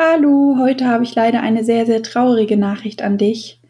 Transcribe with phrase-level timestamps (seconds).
[0.00, 3.60] Hallo, heute habe ich leider eine sehr, sehr traurige Nachricht an dich.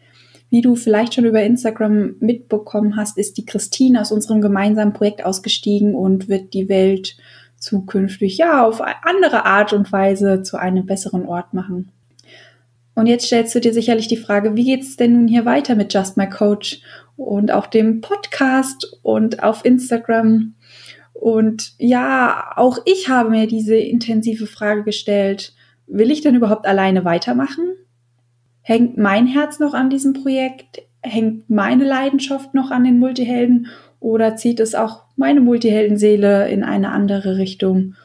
[0.51, 5.25] Wie du vielleicht schon über Instagram mitbekommen hast, ist die Christine aus unserem gemeinsamen Projekt
[5.25, 7.17] ausgestiegen und wird die Welt
[7.57, 11.91] zukünftig ja auf andere Art und Weise zu einem besseren Ort machen.
[12.93, 15.73] Und jetzt stellst du dir sicherlich die Frage, wie geht es denn nun hier weiter
[15.73, 16.79] mit Just My Coach
[17.17, 20.53] und auch dem Podcast und auf Instagram?
[21.11, 25.53] Und ja, auch ich habe mir diese intensive Frage gestellt
[25.89, 27.73] will ich denn überhaupt alleine weitermachen?
[28.61, 30.81] Hängt mein Herz noch an diesem Projekt?
[31.01, 33.67] Hängt meine Leidenschaft noch an den Multihelden?
[33.99, 37.95] Oder zieht es auch meine Multiheldenseele in eine andere Richtung?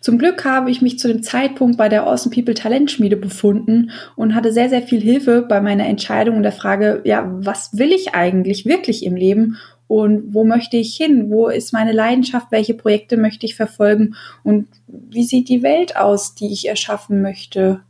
[0.00, 4.34] Zum Glück habe ich mich zu dem Zeitpunkt bei der Awesome People Talentschmiede befunden und
[4.34, 8.14] hatte sehr, sehr viel Hilfe bei meiner Entscheidung und der Frage, ja, was will ich
[8.14, 9.56] eigentlich wirklich im Leben
[9.88, 11.30] und wo möchte ich hin?
[11.30, 12.48] Wo ist meine Leidenschaft?
[12.50, 14.14] Welche Projekte möchte ich verfolgen?
[14.44, 17.80] Und wie sieht die Welt aus, die ich erschaffen möchte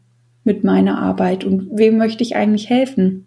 [0.44, 1.44] mit meiner Arbeit?
[1.44, 3.26] Und wem möchte ich eigentlich helfen?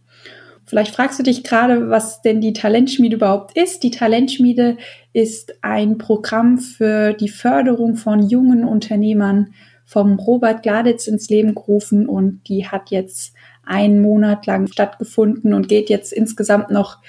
[0.66, 3.84] Vielleicht fragst du dich gerade, was denn die Talentschmiede überhaupt ist.
[3.84, 4.78] Die Talentschmiede
[5.12, 12.08] ist ein Programm für die Förderung von jungen Unternehmern vom Robert Gladitz ins Leben gerufen
[12.08, 13.34] und die hat jetzt
[13.66, 17.00] einen Monat lang stattgefunden und geht jetzt insgesamt noch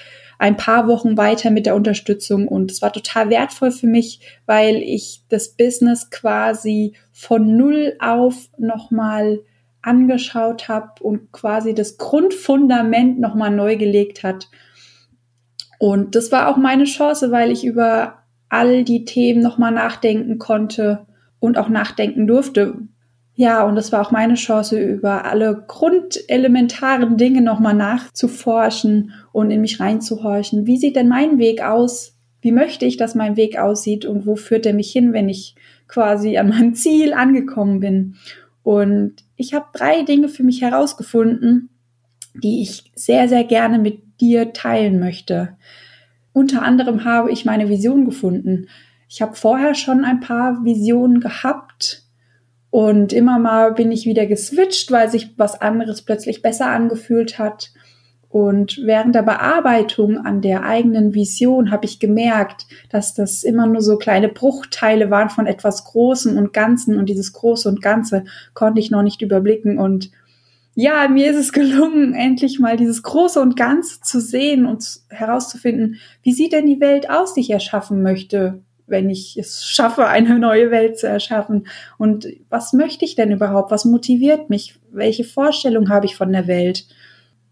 [0.42, 4.74] ein paar Wochen weiter mit der Unterstützung und es war total wertvoll für mich, weil
[4.78, 9.42] ich das Business quasi von null auf nochmal
[9.82, 14.48] angeschaut habe und quasi das Grundfundament nochmal neu gelegt hat.
[15.78, 21.06] Und das war auch meine Chance, weil ich über all die Themen nochmal nachdenken konnte
[21.38, 22.78] und auch nachdenken durfte,
[23.34, 29.62] ja, und das war auch meine Chance, über alle grundelementaren Dinge nochmal nachzuforschen und in
[29.62, 30.66] mich reinzuhorchen.
[30.66, 32.18] Wie sieht denn mein Weg aus?
[32.42, 35.54] Wie möchte ich, dass mein Weg aussieht und wo führt er mich hin, wenn ich
[35.88, 38.16] quasi an meinem Ziel angekommen bin?
[38.62, 41.70] Und ich habe drei Dinge für mich herausgefunden,
[42.34, 45.56] die ich sehr, sehr gerne mit dir teilen möchte.
[46.32, 48.68] Unter anderem habe ich meine Vision gefunden.
[49.08, 52.01] Ich habe vorher schon ein paar Visionen gehabt,
[52.72, 57.70] und immer mal bin ich wieder geswitcht, weil sich was anderes plötzlich besser angefühlt hat.
[58.30, 63.82] Und während der Bearbeitung an der eigenen Vision habe ich gemerkt, dass das immer nur
[63.82, 66.96] so kleine Bruchteile waren von etwas Großem und Ganzen.
[66.96, 68.24] Und dieses Große und Ganze
[68.54, 69.78] konnte ich noch nicht überblicken.
[69.78, 70.10] Und
[70.74, 75.96] ja, mir ist es gelungen, endlich mal dieses Große und Ganze zu sehen und herauszufinden,
[76.22, 78.62] wie sieht denn die Welt aus, die ich erschaffen möchte?
[78.92, 81.66] Wenn ich es schaffe, eine neue Welt zu erschaffen.
[81.98, 83.72] Und was möchte ich denn überhaupt?
[83.72, 84.76] Was motiviert mich?
[84.92, 86.86] Welche Vorstellung habe ich von der Welt?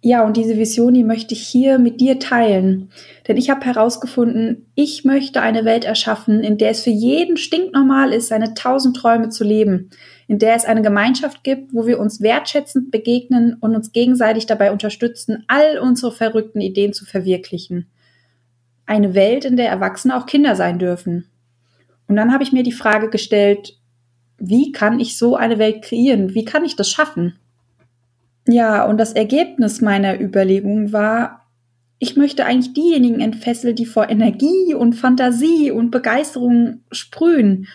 [0.02, 2.90] Ja, und diese Vision, die möchte ich hier mit dir teilen.
[3.26, 8.12] Denn ich habe herausgefunden, ich möchte eine Welt erschaffen, in der es für jeden stinknormal
[8.12, 9.90] ist, seine tausend Träume zu leben.
[10.26, 14.72] In der es eine Gemeinschaft gibt, wo wir uns wertschätzend begegnen und uns gegenseitig dabei
[14.72, 17.86] unterstützen, all unsere verrückten Ideen zu verwirklichen
[18.90, 21.29] eine Welt, in der Erwachsene auch Kinder sein dürfen.
[22.10, 23.78] Und dann habe ich mir die Frage gestellt,
[24.36, 26.34] wie kann ich so eine Welt kreieren?
[26.34, 27.38] Wie kann ich das schaffen?
[28.48, 31.46] Ja, und das Ergebnis meiner Überlegungen war,
[32.00, 37.68] ich möchte eigentlich diejenigen entfesseln, die vor Energie und Fantasie und Begeisterung sprühen.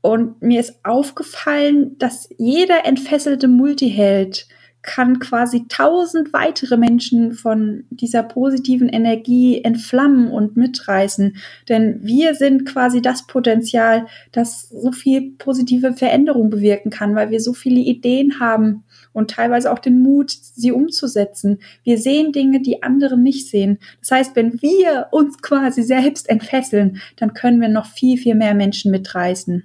[0.00, 4.48] Und mir ist aufgefallen, dass jeder entfesselte Multiheld
[4.82, 11.36] kann quasi tausend weitere Menschen von dieser positiven Energie entflammen und mitreißen.
[11.68, 17.40] Denn wir sind quasi das Potenzial, das so viel positive Veränderung bewirken kann, weil wir
[17.40, 21.58] so viele Ideen haben und teilweise auch den Mut, sie umzusetzen.
[21.84, 23.78] Wir sehen Dinge, die andere nicht sehen.
[24.00, 28.54] Das heißt, wenn wir uns quasi selbst entfesseln, dann können wir noch viel, viel mehr
[28.54, 29.64] Menschen mitreißen.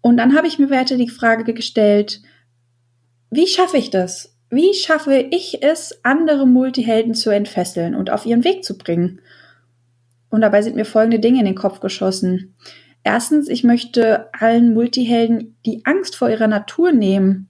[0.00, 2.22] Und dann habe ich mir weiter die Frage gestellt,
[3.30, 4.34] wie schaffe ich das?
[4.50, 9.20] Wie schaffe ich es, andere Multihelden zu entfesseln und auf ihren Weg zu bringen?
[10.30, 12.54] Und dabei sind mir folgende Dinge in den Kopf geschossen.
[13.04, 17.48] Erstens, ich möchte allen Multihelden die Angst vor ihrer Natur nehmen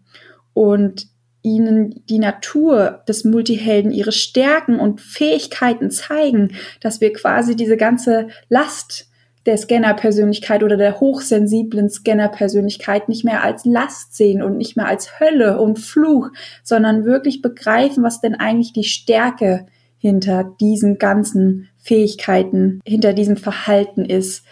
[0.54, 1.08] und
[1.42, 8.28] ihnen die Natur des Multihelden, ihre Stärken und Fähigkeiten zeigen, dass wir quasi diese ganze
[8.48, 9.07] Last
[9.48, 15.18] der Scanner-Persönlichkeit oder der hochsensiblen Scanner-Persönlichkeit nicht mehr als Last sehen und nicht mehr als
[15.18, 16.28] Hölle und Fluch,
[16.62, 19.66] sondern wirklich begreifen, was denn eigentlich die Stärke
[19.96, 24.44] hinter diesen ganzen Fähigkeiten, hinter diesem Verhalten ist.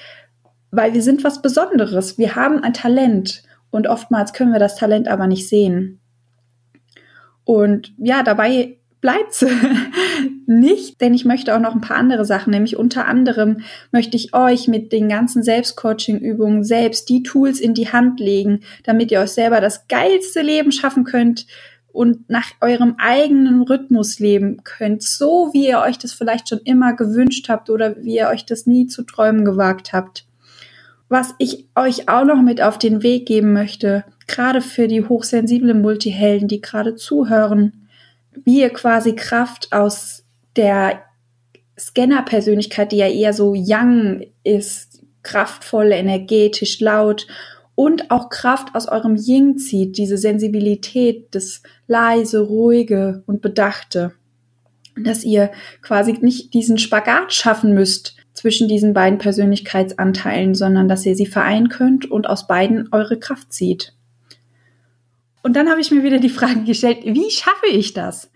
[0.71, 2.17] Weil wir sind was Besonderes.
[2.17, 6.01] Wir haben ein Talent und oftmals können wir das Talent aber nicht sehen.
[7.45, 9.47] Und ja, dabei bleibt sie
[10.47, 13.63] nicht, denn ich möchte auch noch ein paar andere Sachen, nämlich unter anderem
[13.93, 19.11] möchte ich euch mit den ganzen Selbstcoaching-Übungen selbst die Tools in die Hand legen, damit
[19.11, 21.47] ihr euch selber das geilste Leben schaffen könnt
[21.97, 26.93] und nach eurem eigenen Rhythmus leben könnt, so wie ihr euch das vielleicht schon immer
[26.95, 30.27] gewünscht habt oder wie ihr euch das nie zu träumen gewagt habt.
[31.09, 35.81] Was ich euch auch noch mit auf den Weg geben möchte, gerade für die hochsensiblen
[35.81, 37.86] Multihelden, die gerade zuhören,
[38.44, 40.25] wie ihr quasi Kraft aus
[40.56, 41.03] der
[41.79, 47.27] Scanner-Persönlichkeit, die ja eher so young ist, kraftvoll, energetisch, laut
[47.75, 54.12] und auch Kraft aus eurem Ying zieht, diese Sensibilität, das leise, ruhige und bedachte.
[54.99, 55.50] Dass ihr
[55.83, 61.69] quasi nicht diesen Spagat schaffen müsst zwischen diesen beiden Persönlichkeitsanteilen, sondern dass ihr sie vereinen
[61.69, 63.96] könnt und aus beiden eure Kraft zieht.
[65.47, 68.33] Und dann habe ich mir wieder die Frage gestellt, wie schaffe ich das?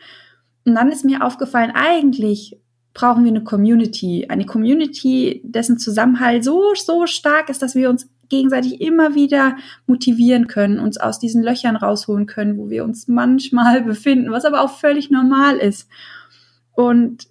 [0.65, 2.61] Und dann ist mir aufgefallen, eigentlich
[2.95, 4.27] brauchen wir eine Community.
[4.29, 9.57] Eine Community, dessen Zusammenhalt so, so stark ist, dass wir uns gegenseitig immer wieder
[9.89, 14.61] motivieren können, uns aus diesen Löchern rausholen können, wo wir uns manchmal befinden, was aber
[14.61, 15.89] auch völlig normal ist.
[16.75, 17.27] Und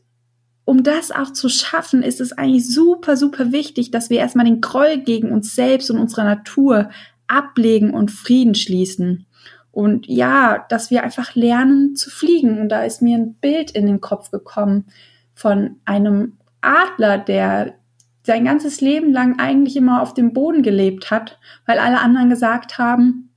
[0.66, 4.60] um das auch zu schaffen, ist es eigentlich super, super wichtig, dass wir erstmal den
[4.60, 6.90] Groll gegen uns selbst und unsere Natur
[7.28, 9.26] ablegen und Frieden schließen.
[9.71, 12.60] Und ja, dass wir einfach lernen zu fliegen.
[12.60, 14.86] Und da ist mir ein Bild in den Kopf gekommen
[15.33, 17.75] von einem Adler, der
[18.24, 22.77] sein ganzes Leben lang eigentlich immer auf dem Boden gelebt hat, weil alle anderen gesagt
[22.77, 23.30] haben,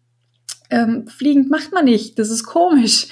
[0.70, 3.06] ähm, fliegend macht man nicht, das ist komisch.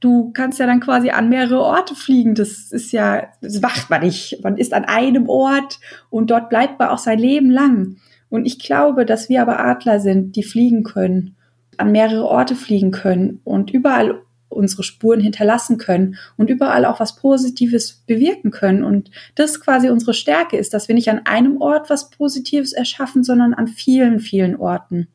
[0.00, 2.34] Du kannst ja dann quasi an mehrere Orte fliegen.
[2.34, 4.42] Das ist ja, das macht man nicht.
[4.42, 5.78] Man ist an einem Ort
[6.08, 7.96] und dort bleibt man auch sein Leben lang.
[8.30, 11.36] Und ich glaube, dass wir aber Adler sind, die fliegen können
[11.80, 17.16] an mehrere Orte fliegen können und überall unsere Spuren hinterlassen können und überall auch was
[17.16, 18.84] Positives bewirken können.
[18.84, 23.24] Und das quasi unsere Stärke ist, dass wir nicht an einem Ort was Positives erschaffen,
[23.24, 25.08] sondern an vielen, vielen Orten.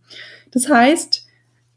[0.51, 1.27] Das heißt,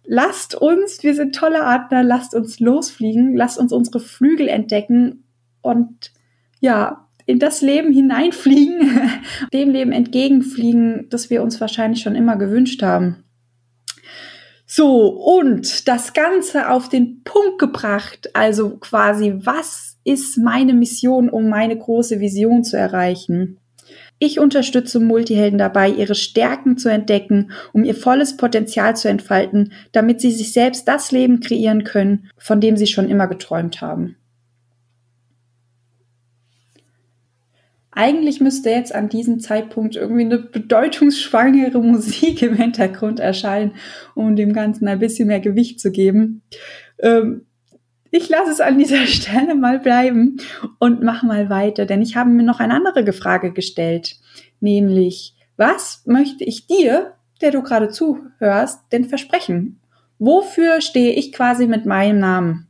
[0.04, 5.24] lasst uns, wir sind tolle Adler, lasst uns losfliegen, lasst uns unsere Flügel entdecken
[5.60, 6.12] und
[6.60, 8.90] ja, in das Leben hineinfliegen,
[9.52, 13.24] dem Leben entgegenfliegen, das wir uns wahrscheinlich schon immer gewünscht haben.
[14.70, 21.48] So, und das Ganze auf den Punkt gebracht, also quasi, was ist meine Mission, um
[21.48, 23.56] meine große Vision zu erreichen?
[24.18, 30.20] Ich unterstütze Multihelden dabei, ihre Stärken zu entdecken, um ihr volles Potenzial zu entfalten, damit
[30.20, 34.16] sie sich selbst das Leben kreieren können, von dem sie schon immer geträumt haben.
[37.98, 43.72] Eigentlich müsste jetzt an diesem Zeitpunkt irgendwie eine bedeutungsschwangere Musik im Hintergrund erscheinen,
[44.14, 46.42] um dem Ganzen ein bisschen mehr Gewicht zu geben.
[47.00, 47.46] Ähm,
[48.12, 50.36] ich lasse es an dieser Stelle mal bleiben
[50.78, 54.14] und mache mal weiter, denn ich habe mir noch eine andere Frage gestellt,
[54.60, 59.80] nämlich, was möchte ich dir, der du gerade zuhörst, denn versprechen?
[60.20, 62.67] Wofür stehe ich quasi mit meinem Namen?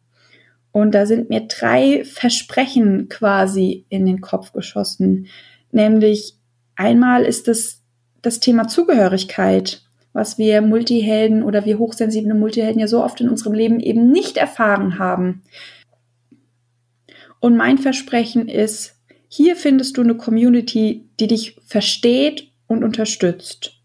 [0.79, 5.27] Und da sind mir drei Versprechen quasi in den Kopf geschossen.
[5.73, 6.35] Nämlich
[6.77, 7.83] einmal ist es
[8.23, 9.83] das Thema Zugehörigkeit,
[10.13, 14.37] was wir Multihelden oder wir hochsensible Multihelden ja so oft in unserem Leben eben nicht
[14.37, 15.43] erfahren haben.
[17.41, 18.95] Und mein Versprechen ist,
[19.29, 23.81] hier findest du eine Community, die dich versteht und unterstützt.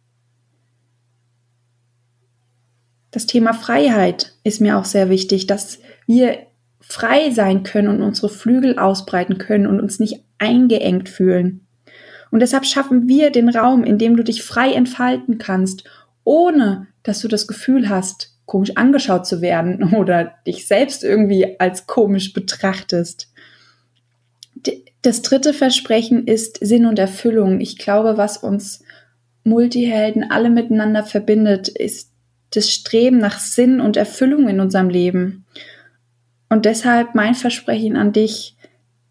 [3.10, 6.53] Das Thema Freiheit ist mir auch sehr wichtig, dass wir
[6.88, 11.66] frei sein können und unsere Flügel ausbreiten können und uns nicht eingeengt fühlen.
[12.30, 15.84] Und deshalb schaffen wir den Raum, in dem du dich frei entfalten kannst,
[16.24, 21.88] ohne dass du das Gefühl hast, komisch angeschaut zu werden oder dich selbst irgendwie als
[21.88, 23.32] komisch betrachtest.
[25.02, 27.60] Das dritte Versprechen ist Sinn und Erfüllung.
[27.60, 28.84] Ich glaube, was uns
[29.44, 32.12] Multihelden alle miteinander verbindet, ist
[32.52, 35.46] das Streben nach Sinn und Erfüllung in unserem Leben.
[36.54, 38.56] Und deshalb mein Versprechen an dich,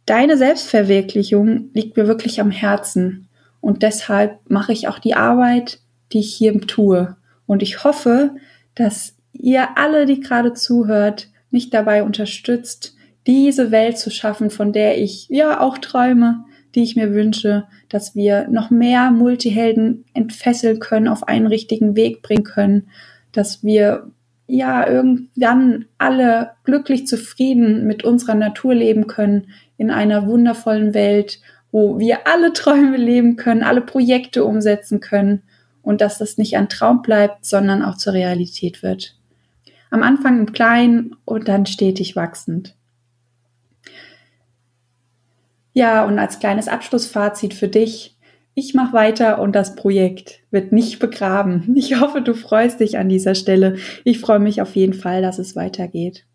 [0.06, 3.26] deine Selbstverwirklichung liegt mir wirklich am Herzen.
[3.60, 5.80] Und deshalb mache ich auch die Arbeit,
[6.12, 7.16] die ich hier tue.
[7.46, 8.36] Und ich hoffe,
[8.76, 12.94] dass ihr alle, die gerade zuhört, mich dabei unterstützt,
[13.26, 16.44] diese Welt zu schaffen, von der ich ja auch träume,
[16.76, 22.22] die ich mir wünsche, dass wir noch mehr Multihelden entfesseln können, auf einen richtigen Weg
[22.22, 22.86] bringen können,
[23.32, 24.12] dass wir
[24.46, 31.98] ja irgendwann alle glücklich zufrieden mit unserer Natur leben können in einer wundervollen Welt, wo
[31.98, 35.42] wir alle Träume leben können, alle Projekte umsetzen können
[35.82, 39.16] und dass das nicht ein Traum bleibt, sondern auch zur Realität wird.
[39.90, 42.74] Am Anfang im Kleinen und dann stetig wachsend.
[45.74, 48.16] Ja, und als kleines Abschlussfazit für dich,
[48.54, 51.74] ich mache weiter und das Projekt wird nicht begraben.
[51.76, 53.76] Ich hoffe, du freust dich an dieser Stelle.
[54.04, 56.26] Ich freue mich auf jeden Fall, dass es weitergeht.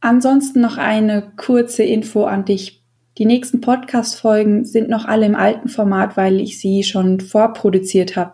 [0.00, 2.82] Ansonsten noch eine kurze Info an dich.
[3.18, 8.32] Die nächsten Podcast-Folgen sind noch alle im alten Format, weil ich sie schon vorproduziert habe.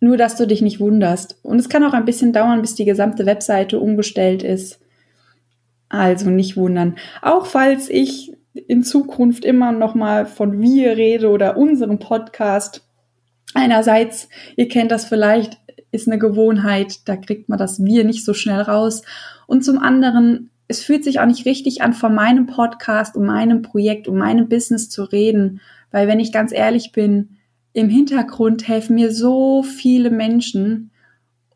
[0.00, 1.38] Nur, dass du dich nicht wunderst.
[1.42, 4.80] Und es kann auch ein bisschen dauern, bis die gesamte Webseite umgestellt ist.
[5.90, 6.96] Also nicht wundern.
[7.20, 12.86] Auch falls ich in Zukunft immer noch mal von wir rede oder unserem Podcast.
[13.52, 15.59] Einerseits, ihr kennt das vielleicht,
[15.92, 19.02] ist eine Gewohnheit, da kriegt man das wir nicht so schnell raus.
[19.46, 23.62] Und zum anderen, es fühlt sich auch nicht richtig an, von meinem Podcast, um meinem
[23.62, 25.60] Projekt, um meinem Business zu reden.
[25.90, 27.36] Weil wenn ich ganz ehrlich bin,
[27.72, 30.90] im Hintergrund helfen mir so viele Menschen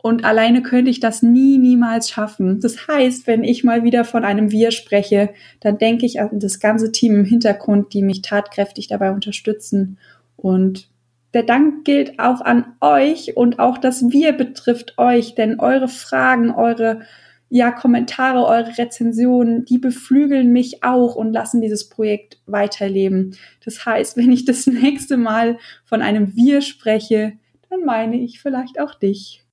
[0.05, 2.61] und alleine könnte ich das nie, niemals schaffen.
[2.61, 6.61] Das heißt, wenn ich mal wieder von einem Wir spreche, dann denke ich an das
[6.61, 9.97] ganze Team im Hintergrund, die mich tatkräftig dabei unterstützen.
[10.37, 10.91] Und
[11.35, 16.53] der Dank gilt auch an euch und auch das Wir betrifft euch, denn eure Fragen,
[16.53, 17.03] eure
[17.51, 23.37] ja, Kommentare, eure Rezensionen, die beflügeln mich auch und lassen dieses Projekt weiterleben.
[23.65, 27.35] Das heißt, wenn ich das nächste Mal von einem Wir spreche,
[27.69, 29.45] dann meine ich vielleicht auch dich.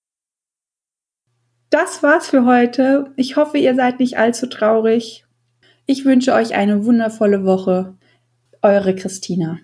[1.69, 3.13] Das war's für heute.
[3.15, 5.25] Ich hoffe, ihr seid nicht allzu traurig.
[5.85, 7.95] Ich wünsche euch eine wundervolle Woche.
[8.61, 9.59] Eure Christina.